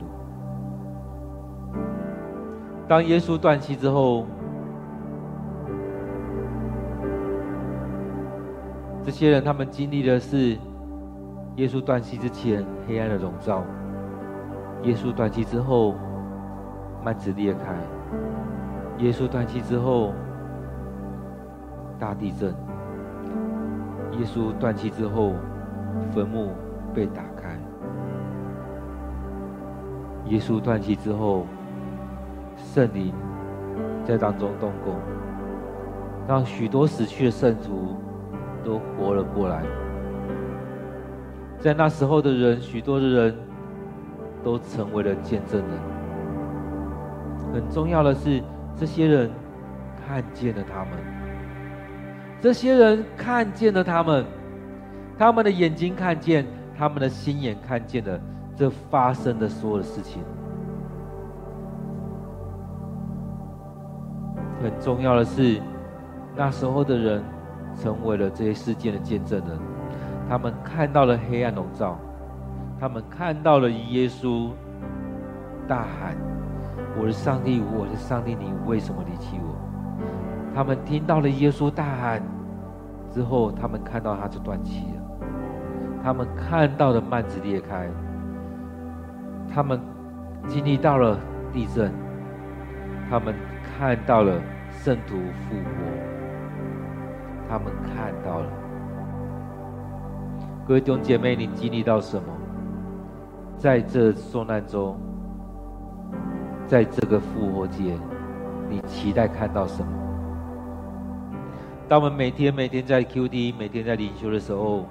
[2.87, 4.25] 当耶稣断气之后，
[9.03, 10.57] 这些人他们经历的是
[11.55, 13.63] 耶稣断气之前黑暗的笼罩，
[14.83, 15.95] 耶稣断气之后
[17.03, 17.75] 幔子裂开，
[19.03, 20.13] 耶稣断气之后
[21.99, 22.53] 大地震。
[24.13, 25.33] 耶稣断气之后，
[26.11, 26.51] 坟墓
[26.93, 27.59] 被打开。
[30.25, 31.45] 耶稣断气之后，
[32.55, 33.13] 圣灵
[34.03, 34.95] 在当中动工，
[36.27, 37.95] 让许多死去的圣徒
[38.63, 39.61] 都活了过来。
[41.59, 43.35] 在那时候的人，许多的人
[44.43, 45.69] 都成为了见证人。
[47.53, 48.41] 很重要的是，
[48.75, 49.31] 这些人
[50.05, 50.91] 看见了他们。
[52.39, 54.25] 这些人看见了他们，
[55.17, 56.45] 他们的眼睛看见，
[56.77, 58.19] 他们的心眼看见了
[58.55, 60.21] 这发生的所有的事情。
[64.61, 65.59] 很重要的是，
[66.35, 67.23] 那时候的人
[67.81, 69.57] 成为了这些事件的见证人，
[70.29, 71.97] 他们看到了黑暗笼罩，
[72.79, 74.51] 他们看到了耶稣
[75.67, 76.15] 大喊
[76.99, 79.55] ：“我的上帝，我的上帝，你为什么离弃我？”
[80.53, 82.21] 他们听到了耶稣大喊
[83.11, 85.01] 之后，他们看到他就断气了。
[86.03, 87.89] 他们看到了幔子裂开，
[89.53, 89.81] 他们
[90.47, 91.19] 经历到了
[91.51, 91.91] 地震，
[93.09, 95.71] 他们看到了圣徒复活，
[97.49, 98.47] 他们看到了。
[100.67, 102.36] 各位弟兄姐妹，你经历到什么？
[103.57, 104.95] 在这受难中，
[106.67, 107.97] 在这个复活节，
[108.69, 109.91] 你期待看到什么？
[111.89, 114.85] 当我们每天每天在 QD，每天在灵修的时候，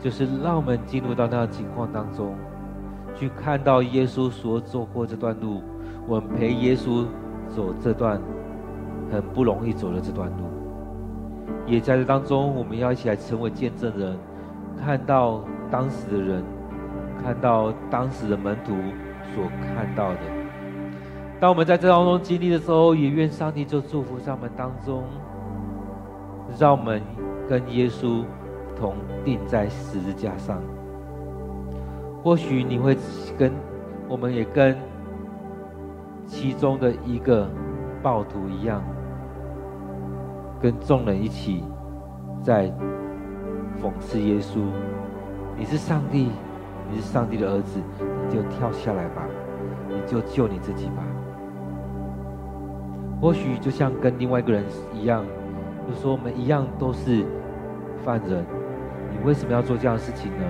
[0.00, 2.34] 就是让我们进入到那个情况当中，
[3.14, 5.60] 去看到耶稣所走过这段路，
[6.06, 7.04] 我们陪耶稣
[7.48, 8.18] 走这段
[9.10, 10.44] 很不容易走的这段路，
[11.66, 14.16] 也在这当中，我们要一起来成为见证人，
[14.82, 16.42] 看到当时的人，
[17.22, 18.74] 看到当时的门徒
[19.34, 19.44] 所
[19.74, 20.20] 看到的。
[21.40, 25.04] 当我们在这当中经历的时候，也愿上帝就祝福在我们当中。
[26.58, 27.02] 让我们
[27.46, 28.24] 跟耶稣
[28.74, 30.62] 同钉在十字架上。
[32.22, 32.96] 或许你会
[33.36, 33.52] 跟，
[34.08, 34.74] 我们也跟
[36.26, 37.46] 其中的一个
[38.02, 38.82] 暴徒一样，
[40.58, 41.62] 跟众人一起
[42.42, 42.72] 在
[43.82, 44.60] 讽刺耶稣
[45.56, 46.30] ：“你是上帝，
[46.90, 49.22] 你是上帝的儿子，你就跳下来吧，
[49.88, 51.02] 你就救你自己吧。”
[53.20, 55.24] 或许就像跟另外一个人一样。
[55.88, 57.24] 就说我们一样都是
[58.04, 58.44] 犯人，
[59.10, 60.44] 你为什么要做这样的事情呢？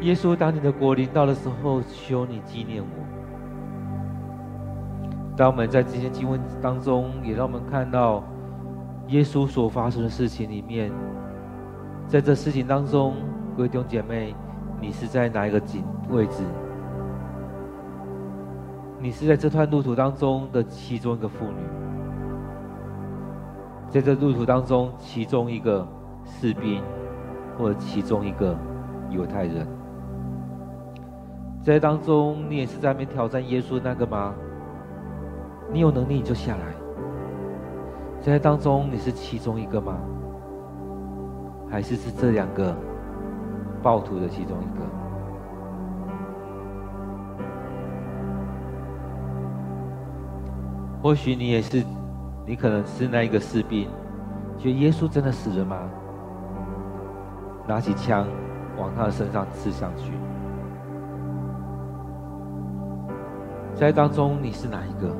[0.00, 2.88] 耶稣，当你的国临到的时候，求你纪念我。
[5.36, 8.24] 当我们在这些经文当中，也让我们看到
[9.08, 10.90] 耶稣所发生的事情里面，
[12.06, 13.14] 在这事情当中，
[13.56, 14.34] 各位弟兄姐妹，
[14.80, 16.42] 你是在哪一个景位置？
[18.98, 21.62] 你是在这段路途当中的其中一个妇女。
[23.88, 25.86] 在这路途当中，其中一个
[26.24, 26.82] 士兵，
[27.56, 28.56] 或者其中一个
[29.08, 29.64] 犹太人，
[31.62, 34.34] 在当中，你也是在那边挑战耶稣那个吗？
[35.72, 36.74] 你有能力你就下来。
[38.20, 39.96] 在当中，你是其中一个吗？
[41.70, 42.74] 还是是这两个
[43.84, 44.84] 暴徒的其中一个？
[51.00, 51.84] 或许你也是。
[52.46, 53.88] 你可能是那一个士兵，
[54.58, 55.78] 觉得耶稣真的死了吗？
[57.66, 58.26] 拿起枪
[58.76, 60.12] 往他的身上刺上去。
[63.74, 65.16] 在当中，你是哪一个？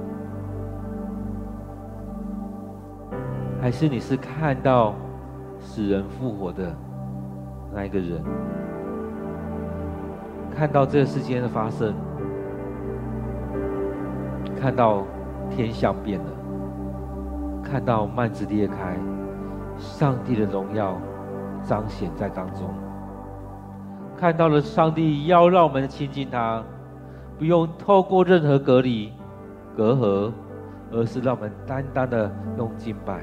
[3.59, 4.95] 还是你是看到
[5.59, 6.77] 死人复活的
[7.75, 8.23] 那一个人？
[10.57, 11.93] 看到这个事件的发生，
[14.61, 15.03] 看到
[15.51, 16.27] 天象变了，
[17.61, 18.97] 看到幔子裂开，
[19.77, 20.97] 上帝的荣耀
[21.65, 22.73] 彰显在当中，
[24.17, 26.63] 看到了上帝要让我们亲近他，
[27.37, 29.13] 不用透过任何隔离、
[29.77, 30.33] 隔阂，
[30.93, 33.23] 而是让我们单单的用敬拜。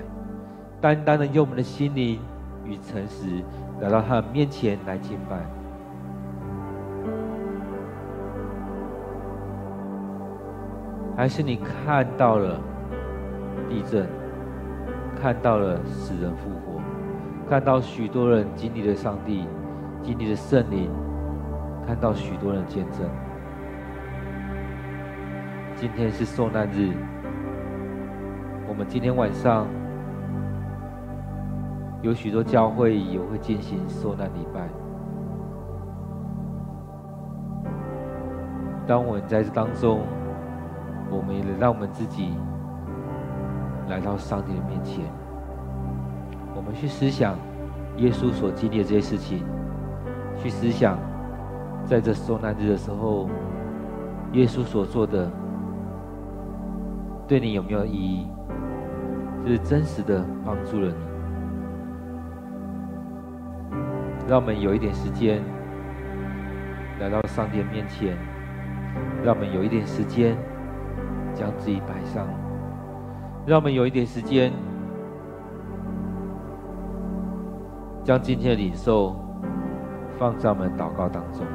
[0.81, 2.19] 单单的用我们的心灵
[2.65, 3.41] 与诚实
[3.81, 5.37] 来到他的面前来敬拜，
[11.17, 12.61] 还是你看到了
[13.67, 14.07] 地震，
[15.19, 16.79] 看到了死人复活，
[17.49, 19.47] 看到许多人经历了上帝，
[20.03, 20.91] 经历了圣灵，
[21.87, 23.09] 看到许多人见证。
[25.75, 26.93] 今天是受难日，
[28.67, 29.65] 我们今天晚上。
[32.01, 34.67] 有许多教会也会进行受难礼拜。
[38.87, 40.01] 当我们在这当中，
[41.11, 42.33] 我们也让我们自己
[43.87, 45.05] 来到上帝的面前，
[46.55, 47.35] 我们去思想
[47.97, 49.45] 耶稣所经历的这些事情，
[50.37, 50.97] 去思想
[51.85, 53.29] 在这受难日的时候，
[54.33, 55.31] 耶稣所做的
[57.27, 58.27] 对你有没有意义？
[59.43, 61.10] 就是真实的帮助了你。
[64.31, 65.43] 让我们有一点时间
[67.01, 68.17] 来到上帝面前，
[69.25, 70.37] 让我们有一点时间
[71.33, 72.25] 将自己摆上，
[73.45, 74.53] 让我们有一点时间
[78.05, 79.17] 将今天的领受
[80.17, 81.45] 放在我们祷告当中。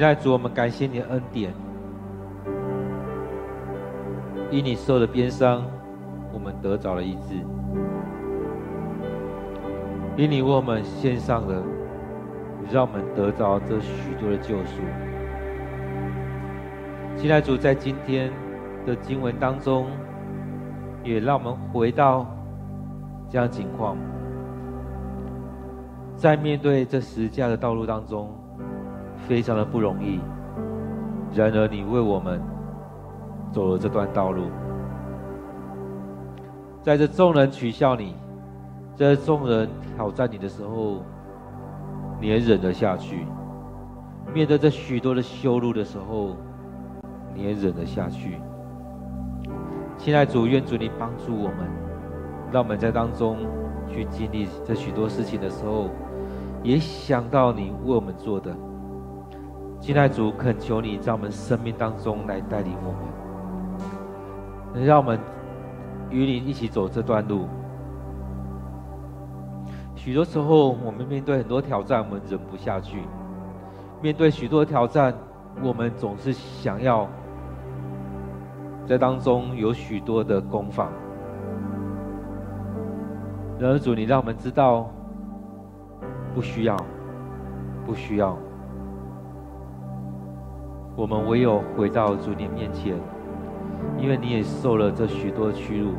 [0.00, 1.52] 亲爱的主，我们感谢你的恩典，
[4.50, 5.62] 因你受的鞭伤，
[6.32, 7.44] 我们得着了医治；
[10.16, 11.62] 因你为我们献上了，
[12.72, 14.80] 让我们得着这许多的救赎。
[17.14, 18.32] 亲爱的主，在今天
[18.86, 19.84] 的经文当中，
[21.04, 22.26] 也让我们回到
[23.28, 23.98] 这样情况，
[26.16, 28.34] 在面对这十架的道路当中。
[29.30, 30.18] 非常的不容易，
[31.32, 32.42] 然而你为我们
[33.52, 34.46] 走了这段道路，
[36.82, 38.16] 在这众人取笑你，
[38.96, 41.04] 在众人挑战你的时候，
[42.20, 43.18] 你也忍得下去；
[44.34, 46.34] 面对这许多的羞辱的时候，
[47.32, 48.40] 你也忍得下去。
[49.96, 51.70] 亲爱主，愿主你帮助我们，
[52.50, 53.36] 让我们在当中
[53.86, 55.88] 去经历这许多事情的时候，
[56.64, 58.52] 也想到你为我们做的。
[59.80, 63.00] 亲爱主，恳求你在我们生命当中来带领我们，
[64.74, 65.18] 能让我们
[66.10, 67.48] 与你一起走这段路。
[69.96, 72.98] 许多时候，我们面对很多挑战，我们忍不下去；
[74.02, 75.14] 面对许多挑战，
[75.62, 77.08] 我们总是想要
[78.86, 80.92] 在当中有许多的攻防。
[83.58, 84.90] 然而，主，你让我们知道，
[86.34, 86.76] 不需要，
[87.86, 88.36] 不需要。
[91.00, 92.94] 我们唯有回到主你面前，
[93.98, 95.92] 因为你也受了这许多屈辱。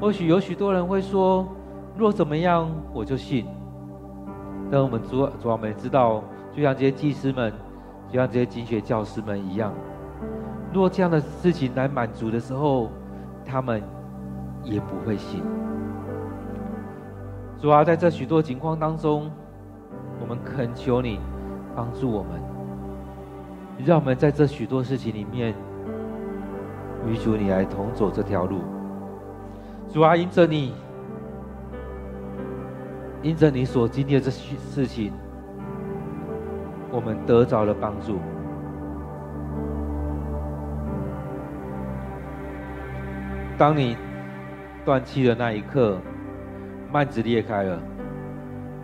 [0.00, 1.46] 或许有许多人会说
[1.94, 3.44] ：“若怎么样，我就信。”
[4.72, 7.52] 但我们主主我们知道，就像这些祭司们，
[8.10, 9.74] 就像这些经学教师们一样，
[10.72, 12.88] 若这样的事情来满足的时候，
[13.44, 13.82] 他们
[14.64, 15.42] 也不会信。
[17.58, 19.30] 主啊，在这许多情况当中，
[20.22, 21.20] 我们恳求你
[21.76, 22.47] 帮助我们。
[23.84, 25.54] 让我们在这许多事情里面，
[27.06, 28.60] 与主你来同走这条路。
[29.88, 30.74] 主啊，因着你，
[33.22, 35.12] 因着你所经历的这些事情，
[36.90, 38.18] 我们得着了帮助。
[43.56, 43.96] 当你
[44.84, 45.98] 断气的那一刻，
[46.92, 47.80] 幔子裂开了。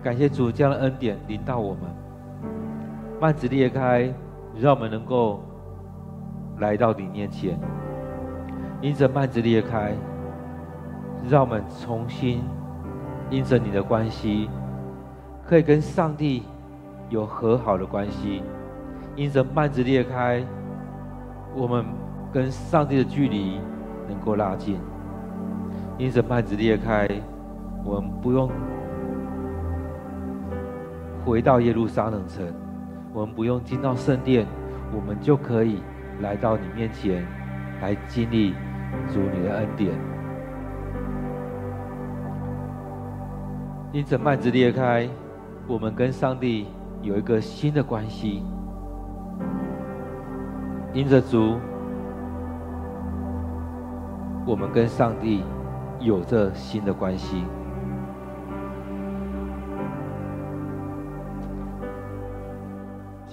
[0.03, 1.83] 感谢主这样的恩典临到我们，
[3.21, 4.13] 幔子裂开，
[4.57, 5.43] 让我们能够
[6.59, 7.59] 来到你面前。
[8.81, 9.95] 因着幔子裂开，
[11.29, 12.43] 让我们重新
[13.31, 14.49] 因着你的关系，
[15.47, 16.43] 可以跟上帝
[17.09, 18.43] 有和好的关系。
[19.17, 20.45] 因着幔子裂开，
[21.55, 21.85] 我们
[22.33, 23.61] 跟上帝的距离。
[24.07, 24.79] 能够拉近，
[25.97, 27.09] 因着幔子裂开，
[27.83, 28.51] 我们不用
[31.25, 32.47] 回到耶路撒冷城，
[33.15, 34.45] 我们不用进到圣殿，
[34.93, 35.81] 我们就可以
[36.21, 37.25] 来到你面前，
[37.81, 38.51] 来经历
[39.07, 39.93] 主你的恩典。
[43.93, 45.09] 因着幔子裂开，
[45.69, 46.67] 我们跟上帝
[47.03, 48.43] 有一个新的关系。
[50.93, 51.57] 因着主。
[54.47, 55.43] 我们跟上帝
[56.01, 57.45] 有着新的关系。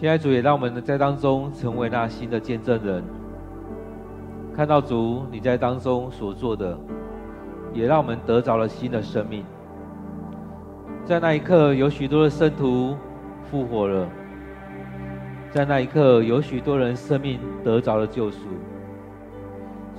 [0.01, 3.03] 亲爱的主，也让我们在当中成为那新的见证人，
[4.51, 6.75] 看到主你在当中所做的，
[7.71, 9.45] 也让我们得着了新的生命。
[11.05, 12.97] 在那一刻，有许多的圣徒
[13.43, 14.07] 复活了；
[15.51, 18.47] 在那一刻，有许多人生命得着了救赎。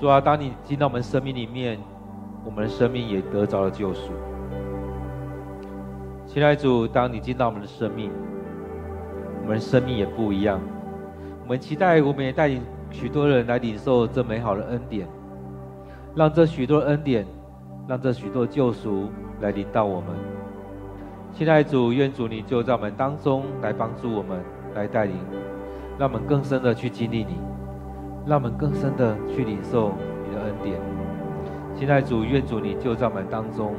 [0.00, 1.78] 主啊，当你进到我们生命里面，
[2.44, 4.11] 我们的生命也得着了救赎。
[6.26, 8.11] 亲爱的主，当你进到我们的生命，
[9.43, 10.61] 我们生命也不一样。
[11.43, 15.07] 我们期待，我们也带领许多人来领受这美好的恩典，
[16.14, 17.26] 让这许多恩典，
[17.88, 19.09] 让这许多救赎
[19.40, 20.11] 来临到我们。
[21.32, 24.40] 亲爱的主，愿主你就在我们当中来帮助我们，
[24.74, 25.16] 来带领，
[25.99, 27.36] 让我们更深的去经历你。
[28.24, 29.90] 让我们更深的去领受
[30.28, 30.78] 你的恩典。
[31.74, 33.74] 现在主，愿主你就在我们当中。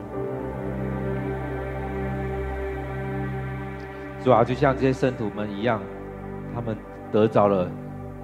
[4.24, 5.82] 主啊，就像这些圣徒们一样，
[6.55, 6.78] 他们
[7.11, 7.69] 得着了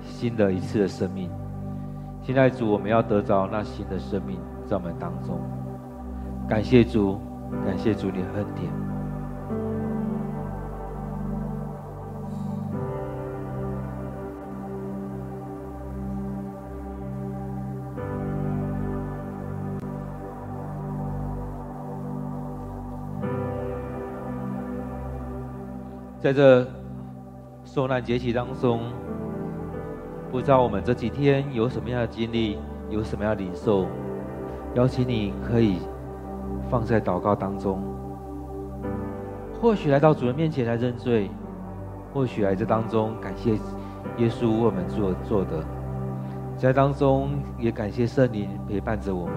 [0.01, 1.29] 新的一次的生命。
[2.21, 5.39] 现在主，我们要得着那新的生命在我们当中。
[6.47, 7.19] 感谢主，
[7.65, 8.88] 感谢主你的恩典。
[26.19, 26.67] 在这
[27.63, 28.81] 受难节期当中，
[30.29, 32.57] 不知道我们这几天有什么样的经历，
[32.89, 33.85] 有什么样的领受，
[34.75, 35.79] 邀请你可以
[36.69, 37.81] 放在祷告当中。
[39.61, 41.31] 或许来到主人面前来认罪，
[42.13, 43.53] 或许来这当中感谢
[44.17, 45.63] 耶稣为我们所做的，
[46.57, 49.33] 在当中也感谢圣灵陪伴着我们，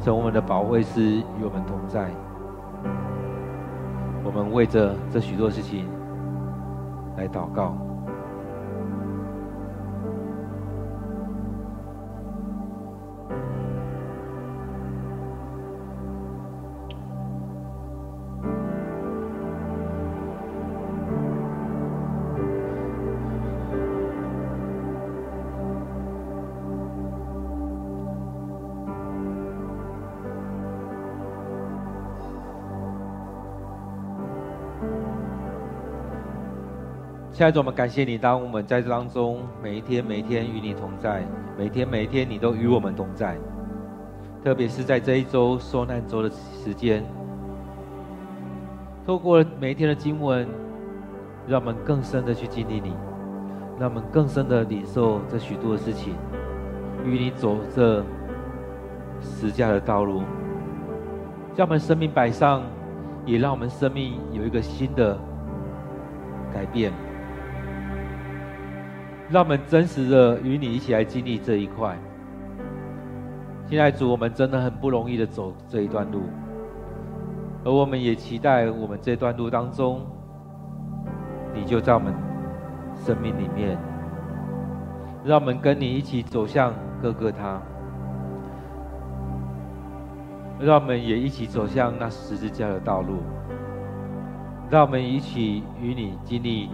[0.00, 2.08] 成我们的保惠师与我们同在。
[4.24, 5.86] 我们为着这许多事情
[7.16, 7.83] 来祷告。
[37.34, 41.26] 亲爱的，我们感谢你，当我们在这当中，每一天每一天与你同在，
[41.58, 43.36] 每天每一天你都与我们同在。
[44.44, 47.04] 特别是在这一周受难周的时间，
[49.04, 50.46] 透过每一天的经文，
[51.48, 52.94] 让我们更深的去经历你，
[53.80, 56.14] 让我们更深的领受这许多的事情，
[57.04, 58.00] 与你走这
[59.20, 60.22] 十架的道路，
[61.56, 62.62] 让我们生命摆上，
[63.26, 65.18] 也让我们生命有一个新的
[66.52, 66.92] 改变。
[69.30, 71.96] 让我们真实的与你一起来经历这一块。
[73.66, 76.24] 现在主，我们真的很不容易的走这一段路，
[77.64, 80.02] 而我们也期待我们这段路当中，
[81.54, 82.12] 你就在我们
[82.94, 83.78] 生命里面，
[85.24, 87.60] 让我们跟你一起走向各个他，
[90.60, 93.22] 让我们也一起走向那十字架的道路，
[94.68, 96.68] 让我们一起与你经历。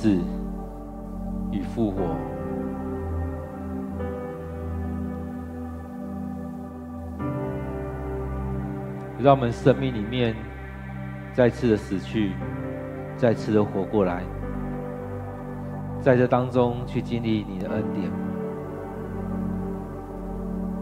[0.00, 0.16] 死
[1.50, 2.02] 与复活。
[9.18, 10.36] 让我们生命里面
[11.32, 12.34] 再次的死去，
[13.16, 14.22] 再次的活过来，
[16.00, 18.08] 在这当中去经历你的恩典。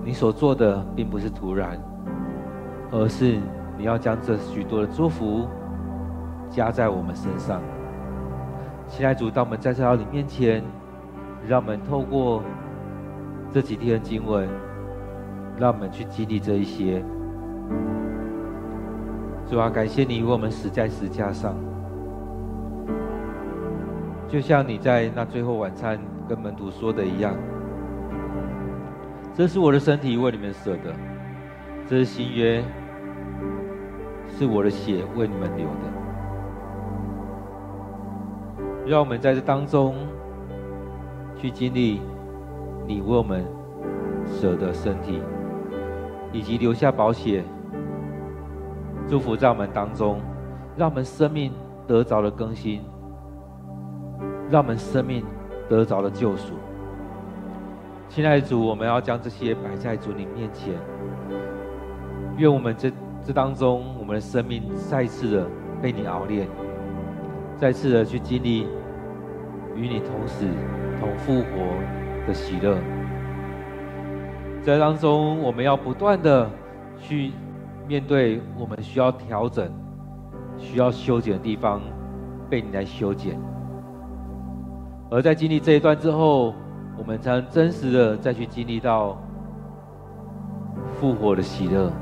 [0.05, 1.81] 你所做的并不是突然，
[2.91, 3.39] 而是
[3.79, 5.49] 你要将这许多的祝福
[6.51, 7.63] 加在我们身上。
[8.89, 10.63] 亲爱主，当我们在这到你面前，
[11.47, 12.43] 让我们透过
[13.53, 14.49] 这几天的经文，
[15.59, 17.05] 让我们去经历这一些。
[19.49, 21.55] 主啊，感谢你为我们死在十架上，
[24.29, 27.35] 就像你在那最后晚餐跟门徒说的一样，
[29.35, 30.95] 这是我的身体为你们舍的，
[31.87, 32.65] 这是新约，
[34.29, 36.06] 是我的血为你们流的。
[38.87, 39.97] 让我们在这当中
[41.37, 42.01] 去经历
[42.87, 43.45] 你为我们
[44.27, 45.21] 舍的身体，
[46.33, 47.43] 以及留下宝血。
[49.09, 50.21] 祝福在我们当中，
[50.77, 51.53] 让我们生命
[51.87, 52.81] 得着了更新，
[54.49, 55.25] 让我们生命
[55.69, 56.55] 得着了救赎。
[58.09, 60.75] 亲爱的主，我们要将这些摆在主你面前，
[62.37, 62.93] 愿我们这
[63.25, 65.47] 这当中，我们的生命再次的
[65.83, 66.49] 被你熬炼，
[67.57, 68.67] 再次的去经历
[69.75, 70.45] 与你同死
[71.01, 72.77] 同复活的喜乐。
[74.63, 76.51] 在当中，我们要不断的
[76.99, 77.33] 去。
[77.89, 79.71] 面对我们需要调整、
[80.59, 81.81] 需要修剪的地方，
[82.51, 83.37] 被你来修剪；
[85.09, 86.53] 而在经历这一段之后，
[86.99, 89.17] 我们才能真实的再去经历到
[90.99, 91.93] 复活的喜乐。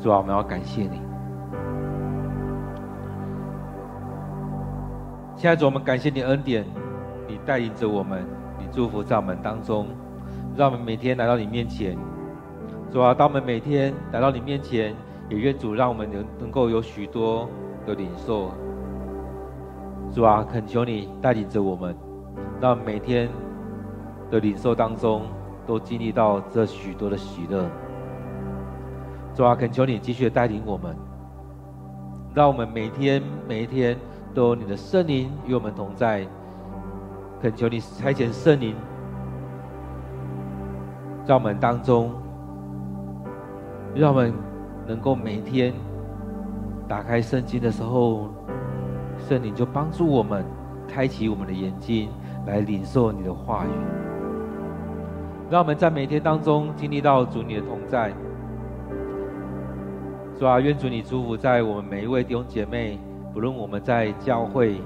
[0.00, 1.07] 主啊，我们要感谢你。
[5.38, 6.66] 现在主，我们感谢你恩典，
[7.28, 8.26] 你带领着我们，
[8.58, 9.86] 你祝福在我们当中，
[10.56, 11.96] 让我们每天来到你面前。
[12.90, 14.92] 主啊，当我们每天来到你面前，
[15.28, 17.48] 也愿主让我们能能够有许多
[17.86, 18.50] 的领受。
[20.12, 21.96] 主啊，恳求你带领着我们，
[22.60, 23.28] 让每天
[24.32, 25.22] 的领受当中
[25.64, 27.64] 都经历到这许多的喜乐。
[29.36, 30.96] 主啊，恳求你继续带领我们，
[32.34, 33.96] 让我们每天每一天
[34.34, 36.26] 都有你的圣灵与我们同在。
[37.40, 38.74] 恳求你差遣圣灵
[41.24, 42.12] 在我们当中。
[43.94, 44.32] 让我们
[44.86, 45.72] 能够每天
[46.86, 48.28] 打开圣经的时候，
[49.18, 50.44] 圣灵就帮助我们
[50.86, 52.10] 开启我们的眼睛，
[52.46, 53.70] 来领受你的话语。
[55.50, 58.12] 让我们在每天当中经历到主你的同在。
[60.38, 62.98] 主啊，愿主你祝福在我们每一位弟兄姐妹，
[63.32, 64.80] 不论我们在教会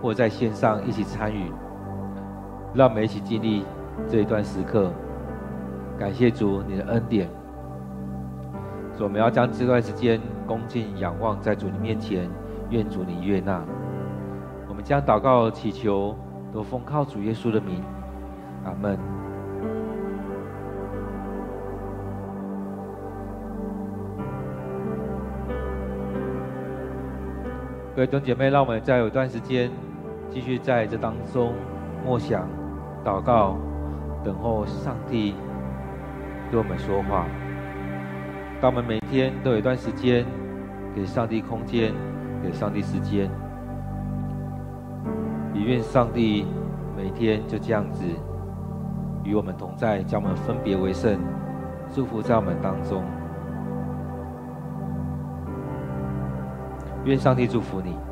[0.00, 1.50] 或在线上一起参与，
[2.74, 3.64] 让我们一起经历
[4.08, 4.90] 这一段时刻。
[5.98, 7.28] 感谢主你的恩典。
[8.92, 12.30] 所以我们要将这段时间恭敬仰望在主你面前，
[12.70, 13.62] 愿主你悦纳。
[14.68, 16.14] 我们将祷告祈求
[16.52, 17.82] 都奉靠主耶稣的名，
[18.64, 19.15] 阿门。
[27.96, 29.70] 各位弟兄姐妹，让我们再有一段时间，
[30.28, 31.54] 继续在这当中
[32.04, 32.46] 默想、
[33.02, 33.56] 祷告、
[34.22, 35.34] 等候上帝
[36.50, 37.26] 对我们说话。
[38.60, 40.26] 当我们每天都有一段时间
[40.94, 41.94] 给上帝空间，
[42.42, 43.30] 给上帝时间，
[45.54, 46.44] 也愿上帝
[46.94, 48.04] 每天就这样子
[49.24, 51.18] 与我们同在，将我们分别为圣，
[51.90, 53.02] 祝福在我们当中。
[57.06, 58.05] 愿上帝祝福你。